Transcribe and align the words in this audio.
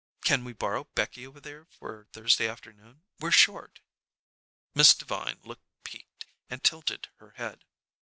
"Can 0.25 0.43
we 0.43 0.53
borrow 0.53 0.85
Becky 0.95 1.27
over 1.27 1.39
there 1.39 1.65
for 1.69 2.07
Thursday 2.11 2.47
afternoon? 2.47 3.03
We're 3.19 3.29
short." 3.29 3.81
Miss 4.73 4.95
Devine 4.95 5.39
looked 5.43 5.65
piqued 5.83 6.25
and 6.49 6.63
tilted 6.63 7.09
her 7.17 7.33
head. 7.37 7.65